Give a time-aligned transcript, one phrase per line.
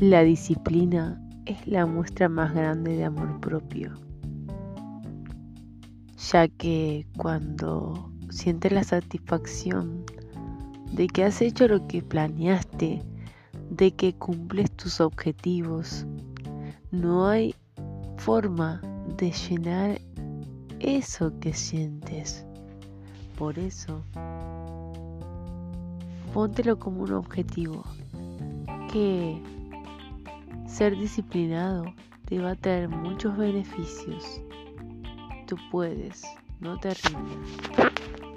[0.00, 3.94] La disciplina es la muestra más grande de amor propio,
[6.16, 10.04] ya que cuando sientes la satisfacción
[10.92, 13.02] de que has hecho lo que planeaste,
[13.70, 16.06] de que cumples tus objetivos,
[16.92, 17.56] no hay
[18.18, 18.80] forma
[19.16, 20.00] de llenar
[20.78, 22.46] eso que sientes.
[23.36, 24.04] Por eso,
[26.32, 27.82] póntelo como un objetivo
[28.92, 29.42] que
[30.78, 31.92] ser disciplinado
[32.26, 34.40] te va a traer muchos beneficios.
[35.48, 36.22] Tú puedes,
[36.60, 38.27] no te rindas.